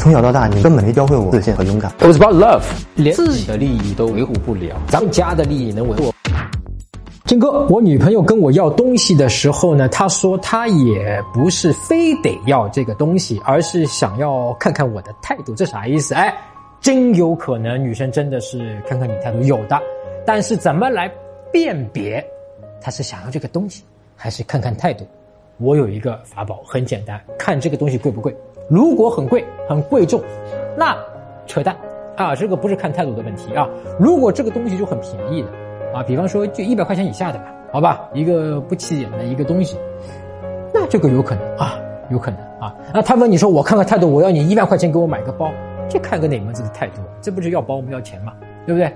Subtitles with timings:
[0.00, 1.92] 从小到大，你根本没教会我自信和勇敢。
[1.98, 2.62] It was about love，
[2.94, 6.14] 连自己的利益都维护不了，咱们家的利益能维护？
[7.26, 16.14] 金哥，我女朋友跟我要东西的时候呢，她说她也不是非得要这个东西，而是想要看看我的态度，这啥意思？
[16.14, 16.34] 哎，
[16.80, 19.78] 真有可能女生真的是看看你态度，有的，
[20.24, 21.12] 但是怎么来
[21.52, 22.24] 辨别
[22.80, 23.84] 她是想要这个东西，
[24.16, 25.06] 还是看看态度？
[25.60, 28.34] 我有一个法宝，很简单，看这个东西贵不贵。
[28.66, 30.18] 如果很贵、很贵重，
[30.74, 30.96] 那
[31.46, 31.76] 扯淡
[32.16, 32.34] 啊！
[32.34, 33.68] 这个不是看态度的问题啊。
[33.98, 35.48] 如果这个东西就很便宜的。
[35.92, 39.76] 啊，比方说就一百块钱以下的吧，好吧，一个不起眼的一个东西，
[40.72, 41.74] 那这个有可能啊，
[42.10, 42.74] 有可能啊。
[42.94, 45.52] 那他问你说我看看态度，我要你一万块钱给我买个包，
[45.88, 47.02] 这看个哪门子的态度？
[47.20, 48.32] 这不是要包我们要钱嘛，
[48.64, 48.90] 对不对？